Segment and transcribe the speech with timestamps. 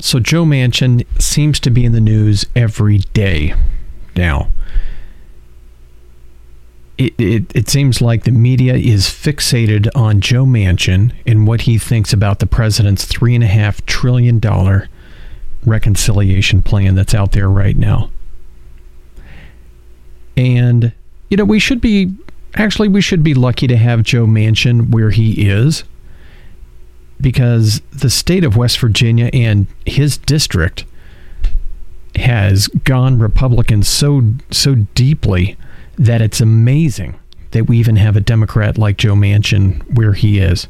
[0.00, 3.54] So Joe Manchin seems to be in the news every day
[4.16, 4.48] now.
[6.96, 11.78] It, it, it seems like the media is fixated on Joe Manchin and what he
[11.78, 14.40] thinks about the president's $3.5 trillion
[15.64, 18.10] reconciliation plan that's out there right now.
[20.36, 20.92] And,
[21.30, 22.12] you know, we should be,
[22.54, 25.84] actually, we should be lucky to have Joe Manchin where he is
[27.20, 30.84] because the state of West Virginia and his district
[32.16, 35.56] has gone Republican so so deeply
[35.96, 37.18] that it's amazing
[37.50, 40.68] that we even have a Democrat like Joe Manchin where he is.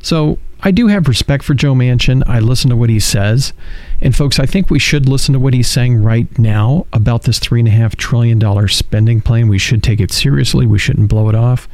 [0.00, 2.22] So I do have respect for Joe Manchin.
[2.26, 3.52] I listen to what he says.
[4.00, 7.38] And folks, I think we should listen to what he's saying right now about this
[7.38, 9.48] $3.5 trillion spending plan.
[9.48, 10.66] We should take it seriously.
[10.66, 11.68] We shouldn't blow it off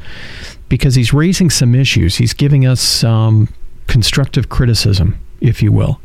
[0.68, 2.16] because he's raising some issues.
[2.16, 3.48] He's giving us some
[3.86, 6.00] constructive criticism, if you will.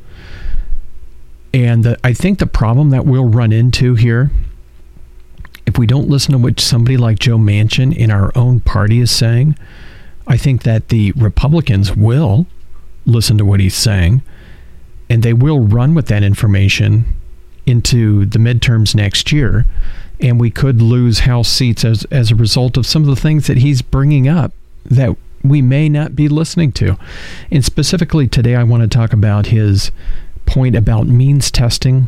[1.54, 4.32] And the, I think the problem that we'll run into here,
[5.66, 9.12] if we don't listen to what somebody like Joe Manchin in our own party is
[9.12, 9.58] saying,
[10.28, 12.48] I think that the Republicans will
[13.06, 14.22] listen to what he's saying
[15.10, 17.06] and they will run with that information
[17.66, 19.66] into the midterms next year.
[20.20, 23.48] And we could lose House seats as, as a result of some of the things
[23.48, 24.54] that he's bringing up
[24.86, 25.16] that
[25.50, 26.98] we may not be listening to.
[27.52, 29.92] And specifically today, I want to talk about his
[30.46, 32.08] point about means testing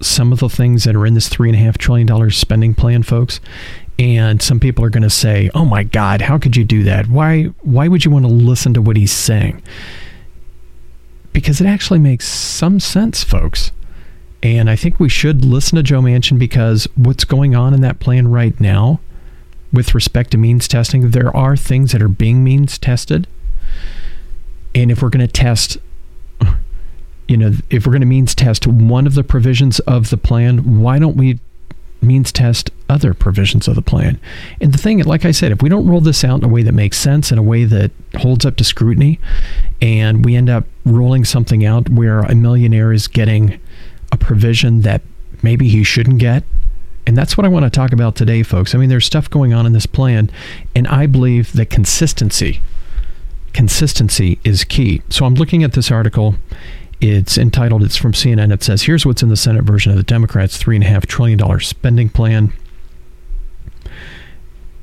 [0.00, 3.40] some of the things that are in this $3.5 trillion spending plan, folks.
[3.98, 7.08] And some people are going to say, oh my God, how could you do that?
[7.08, 9.62] Why, why would you want to listen to what he's saying?
[11.32, 13.70] Because it actually makes some sense, folks.
[14.42, 17.98] And I think we should listen to Joe Manchin because what's going on in that
[17.98, 19.00] plan right now
[19.74, 23.26] with respect to means testing, there are things that are being means tested.
[24.74, 25.78] And if we're going to test,
[27.28, 30.80] you know, if we're going to means test one of the provisions of the plan,
[30.80, 31.38] why don't we
[32.00, 34.20] means test other provisions of the plan?
[34.60, 36.62] And the thing, like I said, if we don't roll this out in a way
[36.62, 39.18] that makes sense, in a way that holds up to scrutiny,
[39.80, 43.60] and we end up rolling something out where a millionaire is getting
[44.12, 45.02] a provision that
[45.42, 46.44] maybe he shouldn't get
[47.06, 48.74] and that's what I want to talk about today, folks.
[48.74, 50.30] I mean, there's stuff going on in this plan,
[50.74, 52.62] and I believe that consistency,
[53.52, 55.02] consistency is key.
[55.10, 56.36] So I'm looking at this article.
[57.00, 58.52] It's entitled, it's from CNN.
[58.52, 62.52] It says, Here's what's in the Senate version of the Democrats' $3.5 trillion spending plan.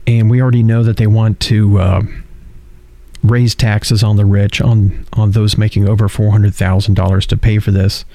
[0.06, 2.02] And we already know that they want to uh,
[3.24, 8.06] raise taxes on the rich, on, on those making over $400,000 to pay for this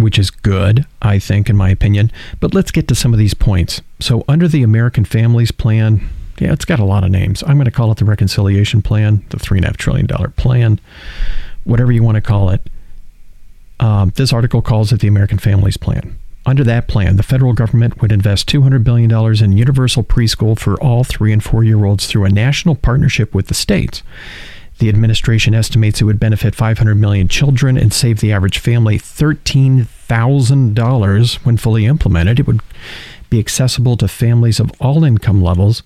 [0.00, 2.10] which is good, I think, in my opinion.
[2.40, 3.82] But let's get to some of these points.
[4.00, 7.42] So, under the American Families Plan, yeah, it's got a lot of names.
[7.42, 10.80] I'm going to call it the Reconciliation Plan, the $3.5 trillion plan,
[11.64, 12.68] whatever you want to call it.
[13.78, 16.18] Um, this article calls it the American Families Plan.
[16.46, 19.10] Under that plan, the federal government would invest $200 billion
[19.44, 23.48] in universal preschool for all three and four year olds through a national partnership with
[23.48, 24.02] the states.
[24.80, 31.34] The administration estimates it would benefit 500 million children and save the average family $13,000
[31.44, 32.40] when fully implemented.
[32.40, 32.62] It would
[33.28, 35.82] be accessible to families of all income levels,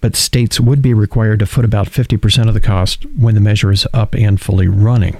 [0.00, 3.70] but states would be required to foot about 50% of the cost when the measure
[3.70, 5.18] is up and fully running.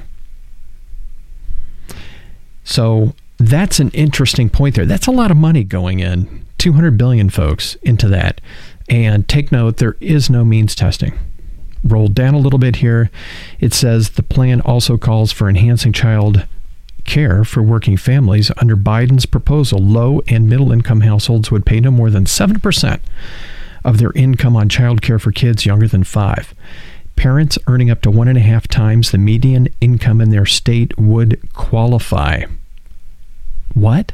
[2.64, 4.86] So that's an interesting point there.
[4.86, 8.40] That's a lot of money going in, 200 billion folks into that.
[8.88, 11.18] And take note, there is no means testing
[11.84, 13.10] rolled down a little bit here.
[13.58, 16.46] It says the plan also calls for enhancing child
[17.04, 18.50] care for working families.
[18.58, 23.00] Under Biden's proposal, low and middle income households would pay no more than 7%
[23.84, 26.54] of their income on child care for kids younger than five.
[27.16, 30.96] Parents earning up to one and a half times the median income in their state
[30.98, 32.44] would qualify.
[33.74, 34.12] What?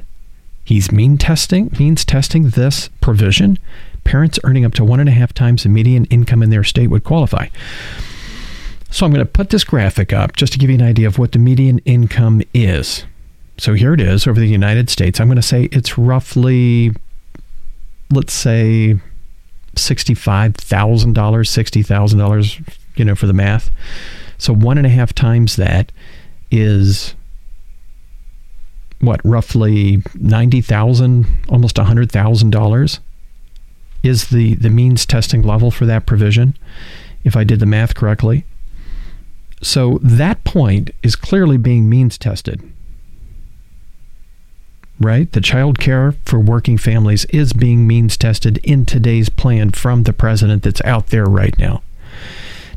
[0.64, 3.58] He's mean testing means testing this provision
[4.06, 6.86] parents earning up to one and a half times the median income in their state
[6.86, 7.48] would qualify.
[8.90, 11.18] So I'm going to put this graphic up just to give you an idea of
[11.18, 13.04] what the median income is.
[13.58, 15.20] So here it is over the United States.
[15.20, 16.92] I'm going to say it's roughly,
[18.10, 18.96] let's say,
[19.74, 20.54] $65,000,
[21.12, 23.70] $60,000, you know, for the math.
[24.38, 25.90] So one and a half times that
[26.50, 27.14] is
[29.00, 32.98] what, roughly 90,000, almost $100,000
[34.06, 36.56] is the, the means testing level for that provision,
[37.24, 38.44] if I did the math correctly.
[39.62, 42.60] So that point is clearly being means tested.
[44.98, 45.30] Right?
[45.30, 50.12] The child care for working families is being means tested in today's plan from the
[50.12, 51.82] president that's out there right now.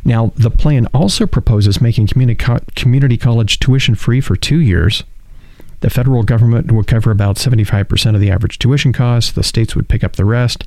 [0.04, 5.04] Now, the plan also proposes making community, co- community college tuition free for two years
[5.81, 9.31] The federal government would cover about 75% of the average tuition costs.
[9.31, 10.66] The states would pick up the rest.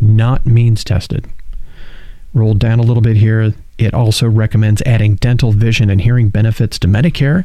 [0.00, 1.26] Not means tested.
[2.32, 3.52] Rolled down a little bit here.
[3.78, 7.44] It also recommends adding dental, vision, and hearing benefits to Medicare.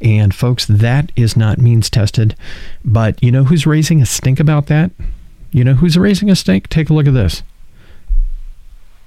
[0.00, 2.36] And folks, that is not means tested.
[2.84, 4.90] But you know who's raising a stink about that?
[5.50, 6.68] You know who's raising a stink?
[6.68, 7.42] Take a look at this.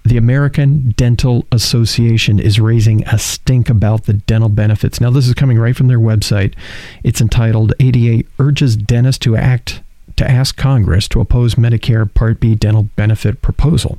[0.04, 5.02] The American Dental Association is raising a stink about the dental benefits.
[5.02, 6.56] Now, this is coming right from their website.
[7.04, 9.82] It's entitled ADA Urges Dentists to Act
[10.18, 13.98] to Ask Congress to Oppose Medicare Part B Dental Benefit Proposal.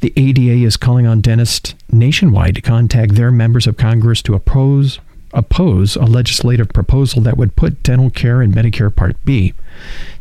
[0.00, 5.00] The ADA is calling on dentists nationwide to contact their members of Congress to oppose
[5.32, 9.52] oppose a legislative proposal that would put dental care in Medicare Part B.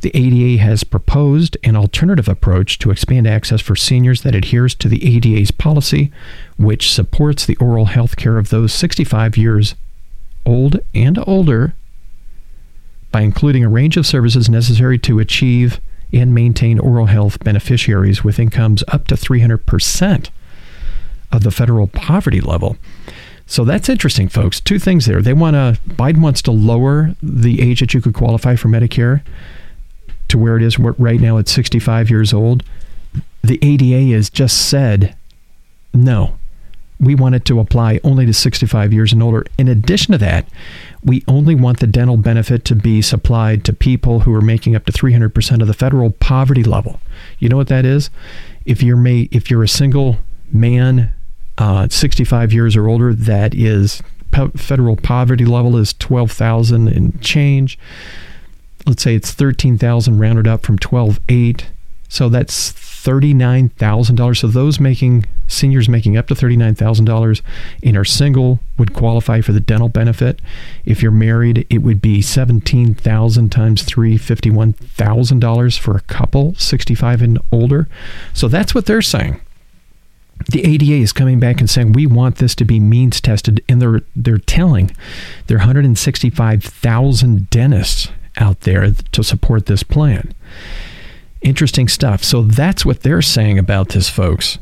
[0.01, 4.89] The ADA has proposed an alternative approach to expand access for seniors that adheres to
[4.89, 6.11] the ADA's policy,
[6.57, 9.75] which supports the oral health care of those 65 years
[10.45, 11.75] old and older
[13.13, 15.79] by including a range of services necessary to achieve
[16.11, 20.29] and maintain oral health beneficiaries with incomes up to 300%
[21.31, 22.75] of the federal poverty level.
[23.45, 24.59] So that's interesting, folks.
[24.59, 25.21] Two things there.
[25.21, 29.23] They want to, Biden wants to lower the age that you could qualify for Medicare
[30.29, 32.63] to where it is right now at 65 years old.
[33.43, 35.15] The ADA has just said,
[35.93, 36.37] no,
[36.99, 39.45] we want it to apply only to 65 years and older.
[39.57, 40.47] In addition to that,
[41.03, 44.85] we only want the dental benefit to be supplied to people who are making up
[44.85, 46.99] to 300% of the federal poverty level.
[47.39, 48.09] You know what that is?
[48.65, 50.19] If you're ma- if you're a single
[50.51, 51.13] man
[51.57, 54.01] uh, 65 years or older that is
[54.55, 57.77] federal poverty level is 12,000 and change.
[58.85, 61.65] Let's say it's 13,000 rounded up from 12.8.
[62.09, 62.71] So that's
[63.03, 64.37] $39,000.
[64.37, 67.41] So those making seniors making up to $39,000
[67.83, 70.39] and are single would qualify for the dental benefit.
[70.85, 77.39] If you're married, it would be 17,000 times 3, $51,000 for a couple 65 and
[77.51, 77.87] older.
[78.33, 79.41] So that's what they're saying
[80.49, 83.81] the ADA is coming back and saying we want this to be means tested, and
[83.81, 84.91] they're they're telling
[85.47, 90.33] their 165,000 dentists out there to support this plan.
[91.43, 92.23] Interesting stuff.
[92.23, 94.57] So that's what they're saying about this, folks.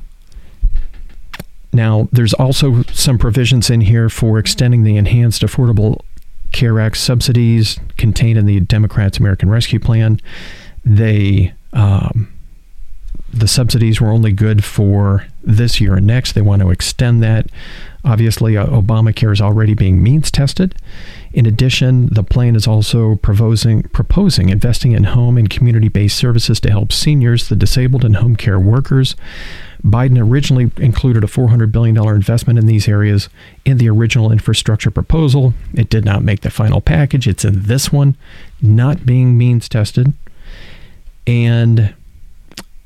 [1.71, 6.01] Now, there's also some provisions in here for extending the Enhanced Affordable
[6.51, 10.19] Care Act subsidies contained in the Democrats' American Rescue Plan.
[10.83, 12.10] They um,
[13.41, 16.33] the subsidies were only good for this year and next.
[16.33, 17.47] They want to extend that.
[18.05, 20.75] Obviously, uh, Obamacare is already being means tested.
[21.33, 26.59] In addition, the plan is also proposing, proposing investing in home and community based services
[26.59, 29.15] to help seniors, the disabled, and home care workers.
[29.83, 33.27] Biden originally included a $400 billion investment in these areas
[33.65, 35.55] in the original infrastructure proposal.
[35.73, 37.27] It did not make the final package.
[37.27, 38.15] It's in this one,
[38.61, 40.13] not being means tested.
[41.25, 41.95] And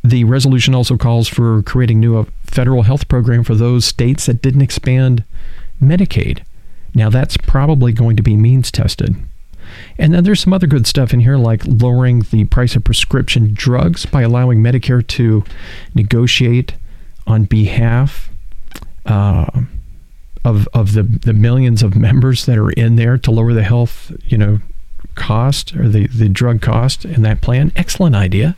[0.09, 4.41] the resolution also calls for creating new uh, federal health program for those states that
[4.41, 5.23] didn't expand
[5.81, 6.43] Medicaid.
[6.93, 9.15] Now that's probably going to be means tested.
[9.97, 13.53] And then there's some other good stuff in here, like lowering the price of prescription
[13.53, 15.43] drugs by allowing Medicare to
[15.93, 16.73] negotiate
[17.27, 18.29] on behalf
[19.05, 19.49] uh,
[20.43, 24.11] of of the the millions of members that are in there to lower the health,
[24.27, 24.59] you know,
[25.15, 27.71] cost or the the drug cost in that plan.
[27.75, 28.55] Excellent idea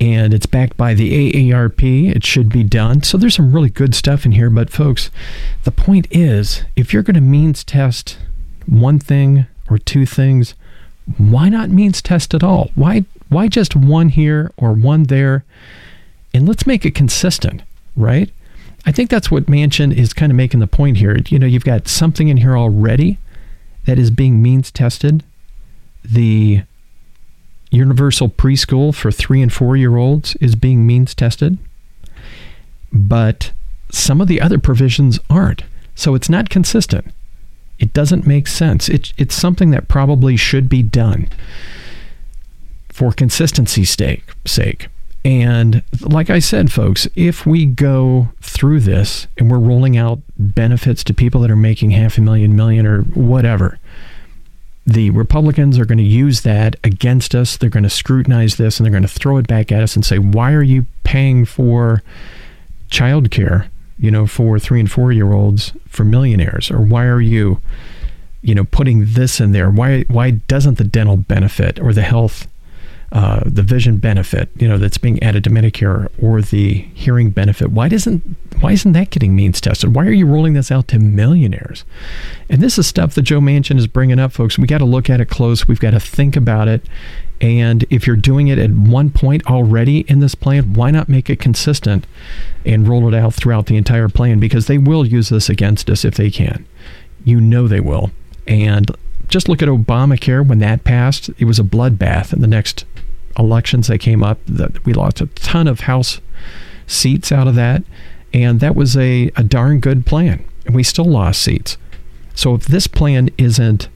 [0.00, 2.14] and it's backed by the AARP.
[2.14, 3.02] It should be done.
[3.02, 4.50] So there's some really good stuff in here.
[4.50, 5.10] But folks,
[5.64, 8.18] the point is if you're going to means test
[8.66, 10.54] one thing or two things,
[11.18, 12.70] why not means test at all?
[12.74, 15.44] Why why just one here or one there?
[16.34, 17.62] And let's make it consistent,
[17.96, 18.30] right?
[18.84, 21.16] I think that's what Manchin is kind of making the point here.
[21.28, 23.18] You know, you've got something in here already
[23.86, 25.24] that is being means tested.
[26.04, 26.62] The
[27.70, 31.58] universal preschool for three and four year olds is being means tested,
[32.92, 33.52] but
[33.90, 35.62] some of the other provisions aren't.
[35.94, 37.12] So it's not consistent.
[37.78, 38.88] It doesn't make sense.
[38.88, 41.28] It, it's something that probably should be done
[42.88, 44.88] for consistency's sake, sake.
[45.24, 51.02] And like I said, folks, if we go through this and we're rolling out benefits
[51.04, 53.78] to people that are making half a million, million, or whatever,
[54.86, 57.56] the Republicans are going to use that against us.
[57.56, 60.04] They're going to scrutinize this and they're going to throw it back at us and
[60.04, 62.02] say, why are you paying for
[62.88, 66.70] child care, you know, for three and four year olds for millionaires?
[66.70, 67.60] Or why are you,
[68.42, 69.70] you know, putting this in there?
[69.70, 72.46] Why, why doesn't the dental benefit or the health
[73.12, 77.70] uh, the vision benefit, you know, that's being added to Medicare, or the hearing benefit.
[77.70, 79.94] Why doesn't why isn't that getting means tested?
[79.94, 81.84] Why are you rolling this out to millionaires?
[82.48, 84.58] And this is stuff that Joe Manchin is bringing up, folks.
[84.58, 85.68] We got to look at it close.
[85.68, 86.82] We've got to think about it.
[87.40, 91.28] And if you're doing it at one point already in this plan, why not make
[91.28, 92.06] it consistent
[92.64, 94.40] and roll it out throughout the entire plan?
[94.40, 96.66] Because they will use this against us if they can.
[97.24, 98.10] You know they will.
[98.46, 98.90] And
[99.28, 101.30] just look at Obamacare when that passed.
[101.38, 102.84] It was a bloodbath in the next
[103.38, 104.38] elections that came up.
[104.46, 106.20] That we lost a ton of House
[106.86, 107.82] seats out of that,
[108.32, 110.44] and that was a, a darn good plan.
[110.64, 111.76] And we still lost seats.
[112.34, 113.88] So if this plan isn't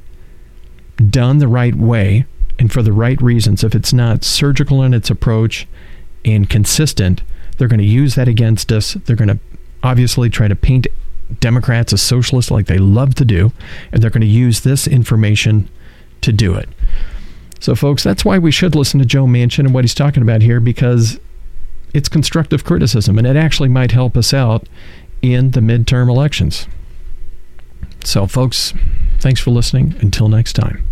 [1.09, 2.27] done the right way
[2.59, 5.67] and for the right reasons, if it's not surgical in its approach
[6.25, 7.23] and consistent,
[7.57, 8.95] they're going to use that against us.
[8.95, 9.39] They're going to
[9.83, 10.87] obviously try to paint
[11.39, 13.53] Democrats a socialist, like they love to do,
[13.93, 15.69] and they're going to use this information
[16.23, 16.69] to do it.
[17.61, 20.43] So, folks, that's why we should listen to Joe Manchin and what he's talking about
[20.43, 21.21] here because
[21.93, 24.67] it's constructive criticism and it actually might help us out
[25.21, 26.67] in the midterm elections.
[28.05, 28.73] So, folks,
[29.19, 29.95] thanks for listening.
[30.01, 30.90] Until next time.